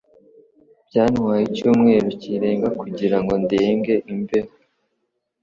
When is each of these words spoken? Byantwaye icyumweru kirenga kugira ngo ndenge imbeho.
Byantwaye 0.87 1.41
icyumweru 1.49 2.07
kirenga 2.21 2.67
kugira 2.81 3.17
ngo 3.21 3.33
ndenge 3.43 3.93
imbeho. 4.13 4.51